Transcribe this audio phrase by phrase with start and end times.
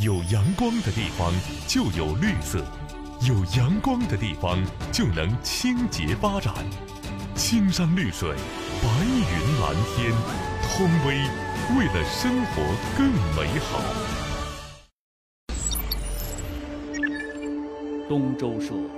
[0.00, 1.32] 有阳光的地方
[1.66, 2.64] 就有绿色，
[3.26, 4.56] 有阳光的地方
[4.92, 6.54] 就能清洁发展。
[7.34, 8.32] 青山绿水，
[8.80, 10.12] 白云蓝天，
[10.62, 11.16] 通威
[11.76, 12.62] 为了生活
[12.96, 13.82] 更美好。
[18.08, 18.97] 东周社。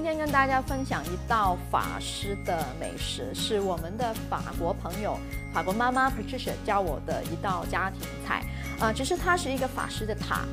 [0.00, 5.18] 今天跟大家分享一道法师的美食，是我们的法国朋友、
[5.52, 8.42] 法国妈妈 Patricia 教我的一道家庭菜。
[8.80, 10.46] 呃、其实它是一个法师的塔。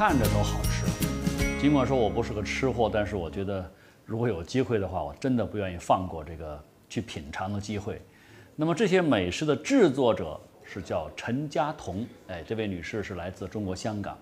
[0.00, 1.60] 看着都好吃。
[1.60, 3.70] 尽管说我不是个吃货，但是我觉得
[4.06, 8.00] 如果有机会的话，我真的不愿意放过这个去品尝的机会。
[8.56, 14.16] 那么这些美食的制作者是叫陈家彤，哎，这位女士是来自中国香港。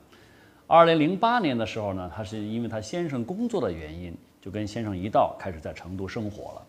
[0.66, 6.62] 二零零八年的时候呢，她是因为她先生工作的原因，就跟先生一道开始在成都生活了。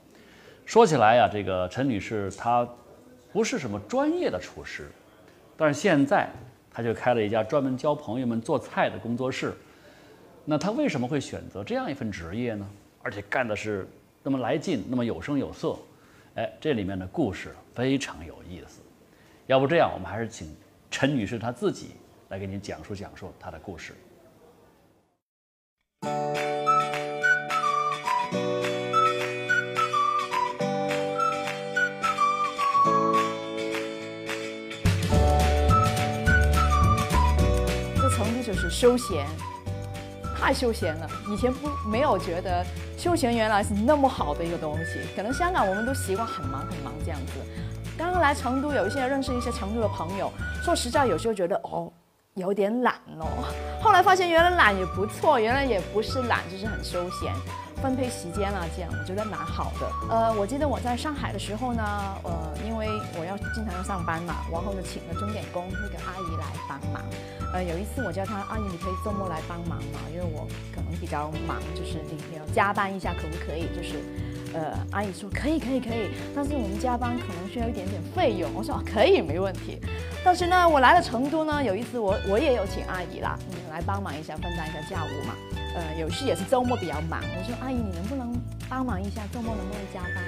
[0.67, 2.63] 说起来呀，这个陈女士她
[3.33, 4.87] 不是什么专业的厨师，
[5.57, 6.29] 但是现在
[6.71, 9.53] 他就开了一家专门教朋友们做菜的工作室。
[10.45, 12.67] 那他为什么会选择这样一份职业呢？
[13.01, 13.87] 而且干的是
[14.23, 15.77] 那么来劲，那么有声有色。
[16.35, 18.81] 哎，这里面的故事非常有意思。
[19.47, 20.55] 要不这样，我们还是请
[20.91, 21.91] 陈女士她自己
[22.29, 23.93] 来给您讲述讲述她的故事。
[38.79, 39.27] 休闲，
[40.39, 41.09] 太休闲了。
[41.29, 42.65] 以前不没有觉得
[42.97, 45.01] 休闲原来是那么好的一个东西。
[45.17, 47.33] 可能香港我们都习惯很忙很忙这样子。
[47.97, 50.31] 刚刚来成都，有一些认识一些成都的朋友，
[50.63, 51.91] 说实在有时候觉得哦
[52.35, 53.27] 有点懒哦。
[53.81, 57.33] 后来发现原来懒也不错，原来也不是懒，就是很休闲。
[57.81, 59.91] 分配时间啊，这样我觉得蛮好的。
[60.09, 61.83] 呃，我记得我在上海的时候呢，
[62.23, 62.31] 呃，
[62.65, 67.03] 因为我要经常要上班嘛，然后就请了钟点工那个阿姨来帮忙。
[67.53, 69.99] 呃，有一次我叫她阿姨，你可以周末来帮忙嘛？
[70.13, 73.67] 因为我可能比较忙，就是你要加班一下，可不可以？
[73.75, 74.03] 就是，
[74.53, 78.49] 呃，阿姨说可以可以可以，但是我们加班可能需要一点点费用。
[78.53, 79.79] 我说、可以，没问题。
[80.23, 85.33] 但是呢，我来了成都呢，有一次我我也有请阿姨啦，你，来帮忙一下，分担一下家务嘛。
[85.75, 88.33] 呃，有时也是周末比较忙，我说阿姨你能不能
[88.67, 90.23] 帮忙一下，周末能不能加班？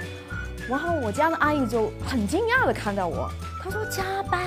[0.68, 3.28] 然后我家的阿姨就很惊讶的看到我，
[3.60, 4.40] 她说加班？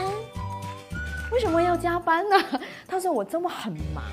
[1.32, 2.60] 为什么要加班呢？
[2.88, 4.04] 她说我周末很忙。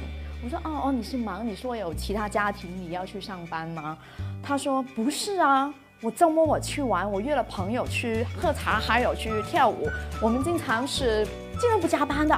[0.45, 1.47] 我说哦哦，你是忙？
[1.47, 3.97] 你说有其他家庭你要去上班吗？
[4.43, 9.89] 他说不是啊，我周末我去玩，我约了朋友去喝茶，还有去跳舞，
[10.21, 11.25] 我们经常是
[11.61, 12.37] 尽量不加班的。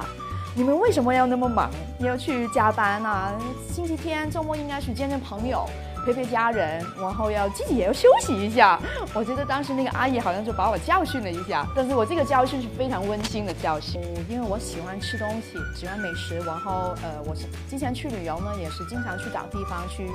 [0.55, 3.33] 你们为什么要那么忙，要去加班啊？
[3.69, 5.67] 星期天、周末应该去见见朋友，
[6.05, 8.79] 陪陪家人，然后要自己也要休息一下。
[9.13, 20.09] 我觉得当时那个阿姨好像就把我教训了一下，但是我这个教训是非常温馨的教训，因为我喜欢吃东西，喜欢美食，然后呃，我是之前去旅游呢，也是经常去找地方去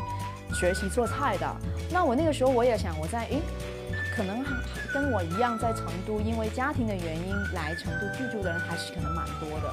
[0.52, 1.56] 学习做菜的。
[1.90, 3.40] 那我那个时候我也想，我在诶。
[4.16, 4.44] 可能
[4.92, 9.72] 跟我一样在成都，因为家庭的原因来成都居住的人还是可能蛮多的，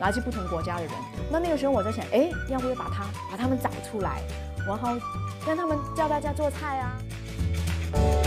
[0.00, 0.92] 来自不同国家的人。
[1.30, 4.22] 那那个时候我在想，哎，要不要把他把他们找出来，
[4.66, 4.96] 然后
[5.46, 8.21] 让他们教大家做菜啊？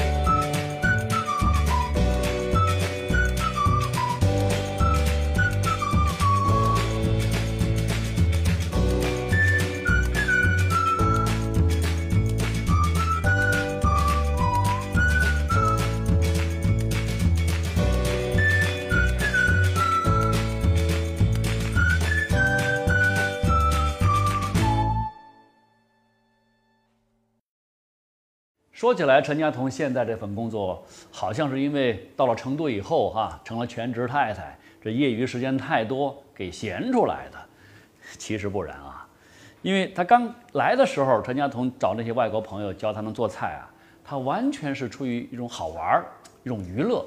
[28.86, 37.40] 说起来，陈家彤现在这份工作，好像是因为到了成都以后哈，成了全职太太，这业余时间太多给闲出来的。
[38.20, 39.08] 其实不然啊，
[39.64, 43.66] 因为他刚来的时候，陈家彤找那些外国朋友教他们做菜啊，
[44.04, 46.06] 他完全是出于一种好玩儿、
[46.44, 47.04] 一种娱乐，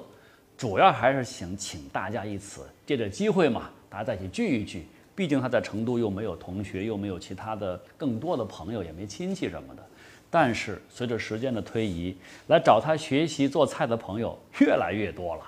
[0.57, 4.89] 主要还是想请大家一次，借着机会嘛，大家在一起聚一聚。
[5.15, 9.83] 毕竟他在成都又没有同学，又没有其他的更多的朋友，也没亲戚什么的。
[10.31, 12.17] 但是随着时间的推移，
[12.49, 15.43] 来找他学习做菜的朋友越来越多了，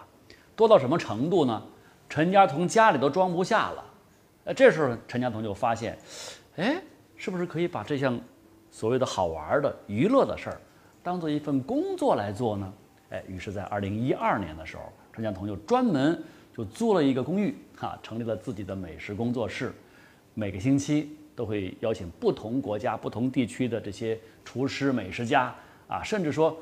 [0.57, 1.63] 多到什么程度呢？
[2.09, 3.85] 陈家彤家里都装不下了。
[4.45, 5.99] 呃，这时候陈家彤就发现，
[6.57, 6.81] 哎，
[7.17, 8.19] 是不是可以把这项
[8.71, 10.61] 所谓的好玩的娱乐的事儿，
[11.03, 12.73] 当做一份工作来做呢？
[13.11, 16.21] 哎，于是，在二零一二年的时候，陈家彤就专门
[16.57, 19.73] 就租了一个公寓，哈，成立了自己的美食工作室，
[20.33, 21.17] 每个星期。
[21.41, 25.55] 都会邀请不同国家、不同地区的这些厨师、美食家
[25.89, 26.55] 啊，甚至说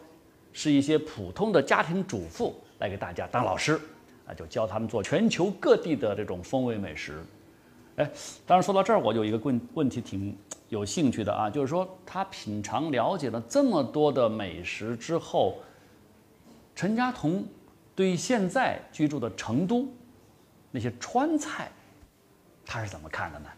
[0.52, 3.72] 是一些普通的家庭主妇来给大家当老师
[4.24, 7.20] 啊，就教他们做全球各地的这种风味美食。
[7.96, 8.08] 哎，
[8.46, 10.38] 当然说到这儿，我有一个问问题挺
[10.68, 15.58] 有兴趣的啊，就是说他品尝了解了这么多的美食之后，
[16.76, 17.44] 陈家彤
[17.96, 19.88] 对现在居住的成都
[20.70, 21.68] 那些川菜，
[22.64, 23.48] 他是怎么看的呢？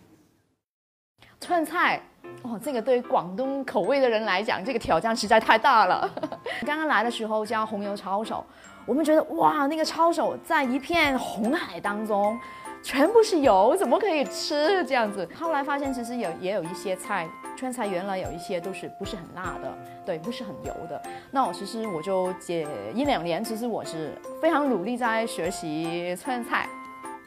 [1.51, 2.01] 川菜，
[2.43, 6.09] 哦，这个对于广东口味的人来讲，这个挑战实在太大了。
[6.65, 8.47] 刚刚来的时候叫红油抄手，
[8.87, 12.39] 我们觉得哇，那个抄手在一片红海当中，
[12.85, 15.29] 全部是油，怎么可以吃这样子？
[15.35, 19.77] 后来发现其实有也有一些菜，川菜原来有一些都是不是很辣的，
[20.07, 21.03] 对，不是很油的。
[21.33, 22.65] 那我其实我就这
[22.95, 26.69] 一两年，其实我是非常努力在学习川菜。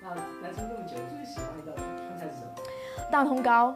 [0.02, 3.12] 那来成都久，最喜欢的川菜是什么？
[3.12, 3.76] 大通糕。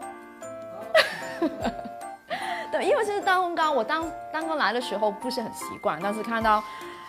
[2.71, 6.61] 对，因为是蛋烘糕，我当刚刚来的时候不是很习惯，但是看到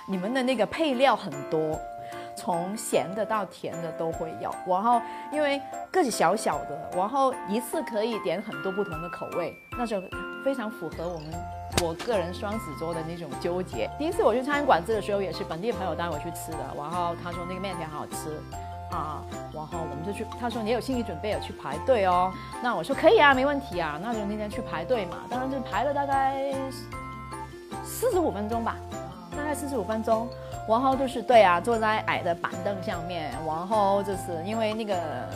[0.07, 1.79] 你们的那个配料很多，
[2.37, 5.01] 从咸的到甜的都会有，然后
[5.33, 5.61] 因为
[5.91, 10.01] 个子小小的，然后一次可以点很多不同的口味，那就
[10.45, 11.29] 非常符合我们
[11.83, 13.91] 我个人双子座的那种纠结。
[13.99, 18.41] 第一次我去餐馆子的时候，也是本地朋友带我去吃的，然后他说那个面条好吃。
[18.91, 22.33] 啊，然后我们就去，他说你有心理准备有去排队哦，
[22.63, 26.53] 那我说可以啊，没问题啊，那就那天去排队嘛，当然就排了大概
[27.85, 28.77] 四十五分钟吧，
[29.37, 30.29] 大概四十五分钟，
[30.69, 34.95] 然后就是对啊，坐在矮的板凳上面，然后就是因为那个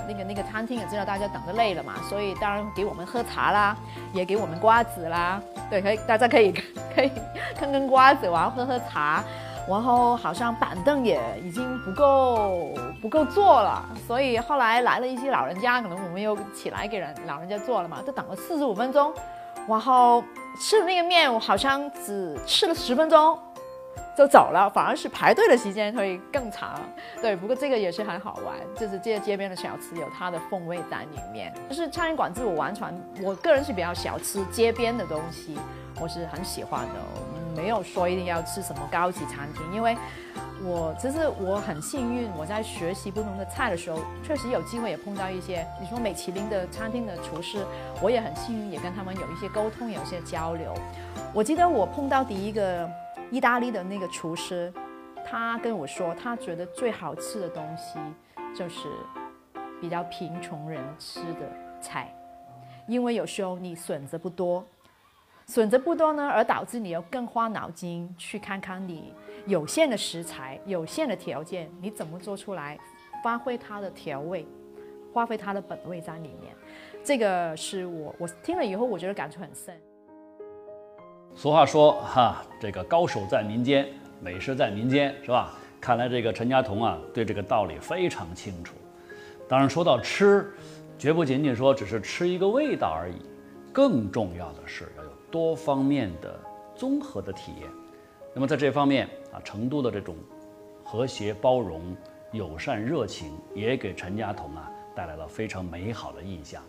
[0.09, 3.77] 那个那个餐厅也知道大家等的累了嘛，所以当然给我们喝茶啦，
[4.13, 6.53] 也给我们瓜子啦，对，可以大家可以
[6.95, 7.11] 可以
[7.57, 9.23] 啃啃瓜子，然后喝喝茶。
[9.69, 19.13] 然后好像板凳也已经不够不够坐了，所以后来来了一些老人家，可能我们又起来给人老人家坐了嘛，就等了四十五分钟，
[19.69, 20.23] 然后
[20.61, 23.39] 吃的那个面我好像只吃了十分钟。
[24.17, 26.81] 就走了，反而是排队的时间会更长。
[27.21, 31.53] 对，不过这个也是很好玩，就是这些街边的小吃有它的风味在里面。
[31.69, 35.59] 就是餐饮馆子，我完全我个人是比较小吃街边的东西，
[36.01, 36.95] 我是很喜欢的。
[37.55, 39.95] 没有说一定要吃什么高级餐厅，因为
[40.65, 47.59] 我其实我很幸运，我在学习不同的菜的时候，确实有机会也碰到一些你说美其林的餐厅的厨师，
[48.01, 50.75] 我也很幸运，也跟他们有一些沟通，有一些交流。
[51.35, 52.89] 我记得我碰到第一个
[53.33, 54.71] 意大利的那个厨师，
[55.25, 57.99] 他跟我说，他觉得最好吃的东西
[58.55, 58.89] 就是
[59.81, 62.15] 比较贫穷人吃的菜，
[62.87, 64.63] 因为有时候你选择不多。
[65.47, 69.15] 选择不多呢，而导致你要更花脑筋去看看你
[69.47, 72.79] 有限的食材、有限的条件，你怎么做出来，
[73.25, 74.47] 发挥它的调味，
[75.15, 76.55] 发挥它的本味在里面。
[77.03, 79.75] 这个是我我听了以后，我觉得感触很深。
[81.35, 83.89] 俗话说哈，这个高手在民间，
[84.21, 85.53] 美食在民间，是吧？
[85.81, 88.75] 看来这个陈家彤啊，对这个道理非常清楚。
[89.49, 90.53] 当然，说到吃，
[90.99, 93.17] 绝不仅仅说只是吃一个味道而已，
[93.73, 95.11] 更重要的是要有。
[95.31, 96.39] 多方面的
[96.77, 97.69] 综合的体验，
[98.35, 100.15] 那么在这方面啊，成都的这种
[100.85, 101.97] 和谐、包容、
[102.33, 106.63] 友善、热情，也给陈家彤啊带来了非常美好的印象。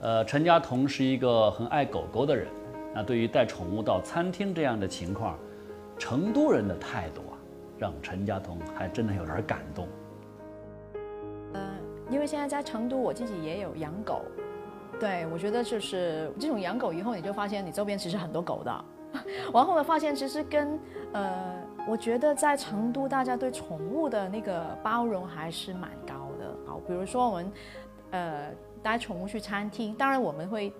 [0.00, 2.48] 呃，陈家彤是一个很爱狗狗的人，
[2.94, 5.36] 那对于带宠物到餐厅这样的情况，
[5.98, 7.34] 成都人的态度啊，
[7.76, 9.88] 让陈家彤还真的有点感动。
[11.54, 11.60] 呃，
[12.08, 14.22] 因为现在在成都，我自己也有养狗。
[15.00, 18.84] 对，我觉得就是这种养狗以后，你就发现你周边其实很多狗的，
[19.52, 20.78] 然后呢，发现其实跟
[21.12, 21.52] 呃，
[21.88, 26.54] 我觉得在成都大家对宠物的那个包容还是蛮高的。
[26.64, 27.52] 好，比如说我们
[28.12, 28.50] 呃
[28.84, 30.72] 带宠物去餐厅，当然我们会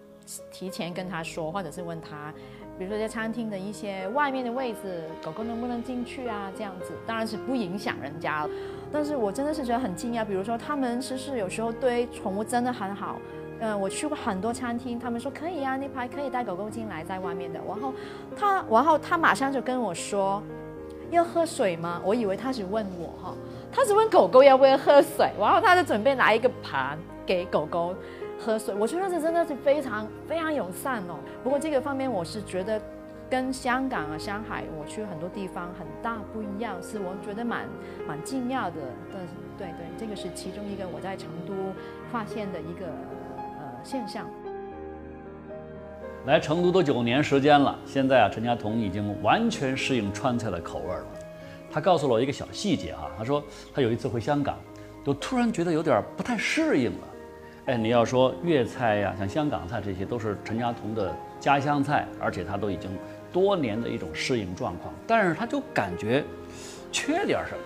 [0.51, 2.33] 提前跟他说，或者是问他
[2.79, 6.51] 比如说在餐厅的一些外面的位置，狗狗能不能进去啊？
[6.57, 8.51] 这样子当然是不影响人家了。
[8.93, 13.17] 但是我真的是觉得很惊讶，比如说他们其实有时候对宠物真的很好。
[13.61, 17.61] 嗯，我去过很多餐厅，他们说可以啊，那排可以带狗狗进来，在外面的。
[17.67, 17.95] 然后
[18.37, 20.43] 他，然后他马上就跟我说，
[21.11, 22.03] 要喝水吗？
[22.05, 23.35] 我以为他是问我哈，
[23.73, 27.95] 他是问狗狗要不要喝水，然后他就准备拿一个盘给狗狗
[28.39, 28.75] 喝水。
[28.75, 31.17] 我觉得这真的是非常非常友善哦。
[31.43, 32.81] 不过这个方面我是觉得
[33.31, 37.67] 跟香港啊、上海我去很多地方很大不一样，是我觉得蛮
[38.07, 38.75] 蛮惊讶的。
[39.13, 41.53] 但是对对，这个是其中一个我在成都
[42.11, 43.65] 发现的一个呃。
[43.85, 44.25] 现象。
[46.25, 51.07] 来成都都九年时间了，现在啊，陈家彤已经完全适应川菜的口味了。
[51.71, 54.57] 他告诉了我一个小细节哈，他说他有一次回香港，
[55.05, 57.07] 就突然觉得有点不太适应了。
[57.67, 62.91] 哎，你要说粤菜呀，像香港菜这些都是陈家彤的家乡菜，而且他都已经
[63.33, 66.23] 多年的一种适应状况，但是他就感觉
[66.93, 67.65] 缺点什么。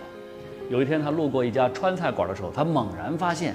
[0.71, 3.55] 有一天他路过一家川菜馆的时候，他猛然发现。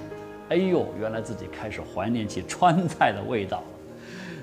[0.50, 3.63] 哎呦，原来自己开始怀念起川菜的味道了。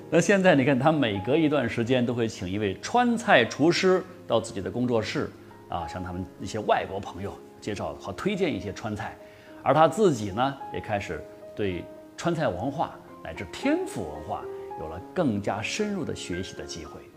[0.09, 5.31] 那现在你看，他每隔一段时间都会请一位川菜厨师到自己的工作室，
[5.69, 9.15] 啊，向他们一些外国朋友介绍和推荐一些川菜，
[9.63, 11.23] 而他自己呢，也开始
[11.61, 11.85] 对
[12.17, 14.43] 川菜文化乃至天府文化
[14.81, 17.10] 有了更加深入的学习的机会。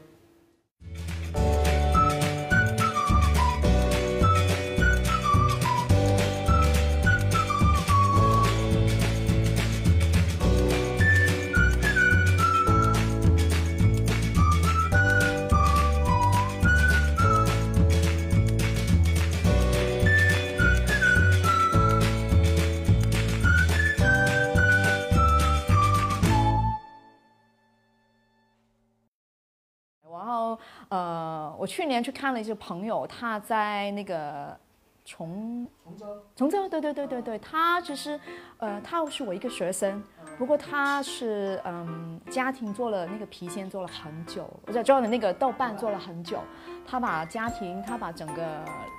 [31.63, 34.53] 我去年去看了一些朋友，他在那个
[35.05, 36.05] 崇崇州，
[36.35, 38.19] 崇州，对对对对对，他其实，
[38.57, 40.03] 呃，他是我一个学生，
[40.37, 46.37] 不过他是嗯，家庭做了那个郫县做了很久，我在做的那个豆瓣做了很久，
[46.85, 48.43] 他把家庭，他把整个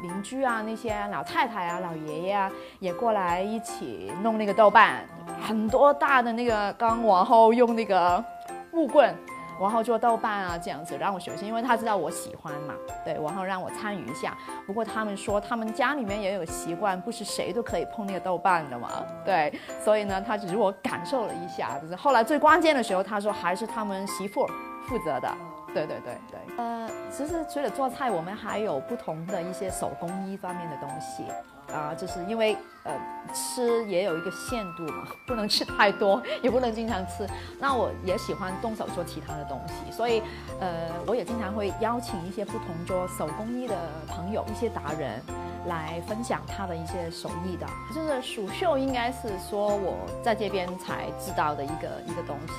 [0.01, 5.07] 邻居啊那些老太太啊老爷爷啊也过来一起弄那个豆瓣，
[5.43, 8.25] 很多大的那个缸，然后用那个
[8.73, 9.15] 木棍。
[9.61, 14.37] 然后做豆瓣啊，这样子让我学习，因为他知道我喜欢嘛，对，然后让我参与一下。
[14.67, 18.91] 不过他们说他们家里面也有习惯，不是谁都可以碰那个豆瓣的嘛，
[19.25, 24.47] 对，所以呢，他只是我感受了一下，就是后来最关键的时候，他说还是他们媳妇
[24.87, 25.29] 负责的，
[25.73, 26.57] 对对对对。
[26.57, 31.25] 呃，其实除了做菜，我们还有不同的一些手工艺方面的东西。
[31.75, 32.93] 啊，就是因为呃
[33.35, 37.27] 吃也有一个限度嘛， 不能吃太多，也不能经常吃。
[37.59, 40.23] 那我也喜欢动手做其他的东西，所以
[40.61, 43.77] 呃我也经常会邀请一些不同做手工艺的
[44.07, 45.21] 朋友，一些达人
[45.67, 47.67] 来分享他的一些手艺的。
[47.95, 52.55] 就是蜀绣应该是说我在这边才知道的一个一个东西。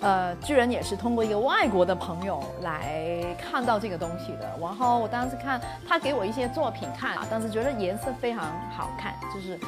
[0.00, 4.56] 呃，居然也是通过一个外国的朋友来看到这个东西的。
[4.60, 9.58] 然后我当时看他给我一些作品看，当时觉得颜色非常好看，就是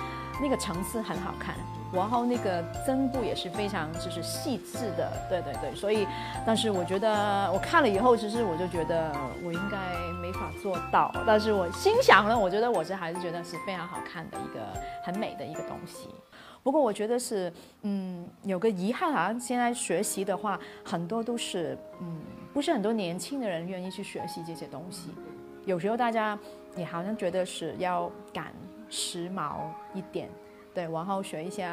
[0.41, 1.57] 那个层次很好看，
[1.93, 5.75] 然后那个针布也是非常就是细致的，对对对。
[5.75, 6.07] 所以，
[6.47, 9.13] 但是我觉得我看了以后，其实我就觉得
[9.45, 9.77] 我应该
[10.21, 11.13] 没法做到。
[11.27, 14.61] 但是我心想呢，我觉得我这还是觉得是非常好看的一个
[15.05, 16.09] 很美的一个东西。
[16.63, 17.51] 不过我觉得是，
[17.83, 22.21] 嗯，有个遗憾，好像现在学习的话，很多都是，嗯，
[22.53, 25.11] 不是很多年轻的人愿意去学习这些东西。
[25.65, 26.39] 有时候大家
[26.77, 28.53] 也好像觉得是要赶
[28.91, 29.61] 时髦
[29.95, 30.29] 一点，
[30.75, 31.69] 对，然后学一些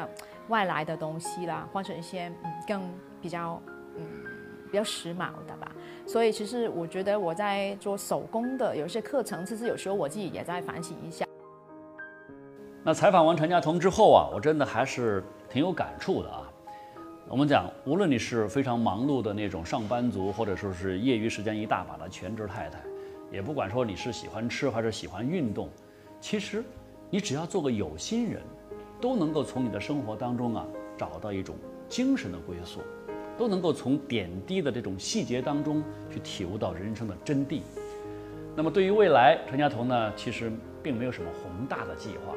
[0.48, 2.82] 外来的东西啦，或者一些嗯更
[3.20, 3.60] 比较
[3.96, 4.02] 嗯
[4.70, 5.70] 比较时髦的吧。
[6.06, 11.24] 所以其实我觉得我在做手工的有些课程，其实有时候我自己也在反省一下。
[12.84, 16.50] 那采访完陈家彤之后啊，我真的还是挺有感触的啊。
[17.28, 22.78] 我们讲，无论你是非常忙碌的那种上班族，或者说是业余时间一大把的全职太太，
[23.30, 25.68] 也不管说你是喜欢吃还是喜欢运动，
[26.22, 26.64] 其实
[27.10, 28.40] 你只要做个有心人，
[29.00, 31.54] 都能够从你的生活当中啊找到一种
[31.88, 32.80] 精神的归宿，
[33.36, 37.60] 都能够从点滴的这种细节当中去体悟到人生的真谛。
[38.56, 40.50] 那么对于未来，陈家彤呢，其实
[40.82, 42.34] 并没有什么宏大的计划。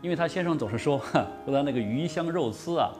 [0.00, 0.98] 因为他先生总是说，
[1.44, 2.92] 说他那个鱼香肉丝啊，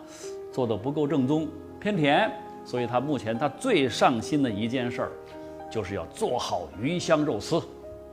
[0.51, 1.47] 做的不够正宗，
[1.79, 2.33] 偏甜，
[2.65, 5.13] 所以他目前他最上心的一件事儿，
[5.71, 7.63] 就是要做好鱼香肉丝。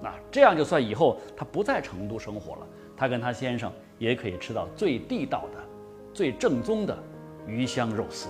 [0.03, 2.67] 那这样就算以后他不在成都生活了，
[2.98, 5.63] 他跟他先生也可以吃到最地道的、
[6.12, 6.98] 最正宗的
[7.46, 8.27] 鱼香肉丝。